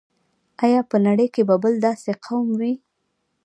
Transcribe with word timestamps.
آیا 0.63 0.81
په 0.89 0.97
نړۍ 1.07 1.27
کې 1.33 1.41
به 1.47 1.55
بل 1.63 1.73
داسې 1.87 2.11
قوم 2.25 2.47
وي. 2.59 2.73